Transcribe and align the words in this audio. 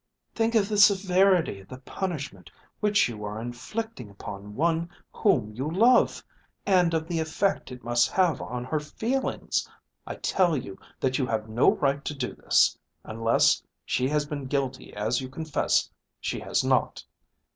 "Think 0.33 0.55
of 0.55 0.67
the 0.67 0.79
severity 0.79 1.59
of 1.59 1.67
the 1.67 1.77
punishment 1.77 2.49
which 2.79 3.07
you 3.07 3.23
are 3.23 3.39
inflicting 3.39 4.09
upon 4.09 4.55
one 4.55 4.89
whom 5.13 5.51
you 5.53 5.69
love; 5.69 6.23
and 6.65 6.95
of 6.95 7.07
the 7.07 7.19
effect 7.19 7.71
it 7.71 7.83
must 7.83 8.09
have 8.09 8.41
on 8.41 8.63
her 8.63 8.79
feelings. 8.79 9.69
I 10.07 10.15
tell 10.15 10.57
you 10.57 10.79
that 10.99 11.19
you 11.19 11.27
have 11.27 11.49
no 11.49 11.73
right 11.75 12.03
to 12.03 12.15
do 12.15 12.33
this, 12.33 12.75
unless 13.03 13.61
she 13.85 14.07
has 14.09 14.25
been 14.25 14.45
guilty 14.47 14.91
as 14.95 15.21
you 15.21 15.29
confess 15.29 15.87
she 16.19 16.39
has 16.39 16.63
not." 16.63 17.05